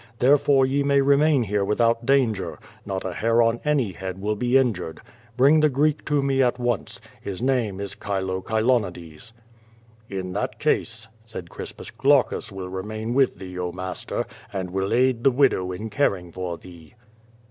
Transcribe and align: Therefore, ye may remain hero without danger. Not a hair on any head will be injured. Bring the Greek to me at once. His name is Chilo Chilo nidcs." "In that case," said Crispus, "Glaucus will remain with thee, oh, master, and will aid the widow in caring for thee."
Therefore, 0.17 0.65
ye 0.65 0.81
may 0.81 0.99
remain 0.99 1.43
hero 1.43 1.63
without 1.63 2.07
danger. 2.07 2.57
Not 2.87 3.05
a 3.05 3.13
hair 3.13 3.39
on 3.43 3.59
any 3.63 3.91
head 3.91 4.19
will 4.19 4.35
be 4.35 4.57
injured. 4.57 4.99
Bring 5.37 5.59
the 5.59 5.69
Greek 5.69 6.03
to 6.05 6.23
me 6.23 6.41
at 6.41 6.57
once. 6.57 6.99
His 7.21 7.39
name 7.39 7.79
is 7.79 7.93
Chilo 8.03 8.41
Chilo 8.41 8.79
nidcs." 8.79 9.31
"In 10.09 10.33
that 10.33 10.57
case," 10.57 11.07
said 11.23 11.51
Crispus, 11.51 11.91
"Glaucus 11.91 12.51
will 12.51 12.69
remain 12.69 13.13
with 13.13 13.37
thee, 13.37 13.59
oh, 13.59 13.71
master, 13.73 14.25
and 14.51 14.71
will 14.71 14.91
aid 14.91 15.23
the 15.23 15.29
widow 15.29 15.71
in 15.71 15.91
caring 15.91 16.31
for 16.31 16.57
thee." 16.57 16.95